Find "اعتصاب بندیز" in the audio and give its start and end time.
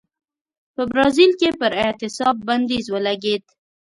1.83-2.85